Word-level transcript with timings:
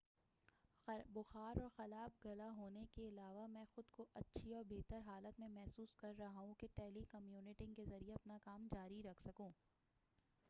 بُخار 1.13 1.57
اور 1.61 1.69
خراب 1.69 2.11
گلا 2.25 2.47
ہونے 2.55 2.85
کے 2.95 3.07
علاوہ 3.09 3.45
مَیں 3.47 3.65
خُود 3.65 3.89
کو 3.91 4.05
اچھی 4.13 4.53
اور 4.53 4.63
بہتر 4.69 4.99
حالت 5.05 5.39
میں 5.39 5.47
محسوس 5.49 5.95
کررہا 5.95 6.39
ہوں 6.39 6.53
کہ 6.53 6.67
ٹیلی 6.75 7.03
کمیوٹنگ 7.09 7.73
کے 7.73 7.85
ذریعے 7.85 8.13
اپنا 8.13 8.37
کام 8.43 8.67
جاری 8.71 9.01
رکھ 9.03 9.21
سکوں 9.21 9.49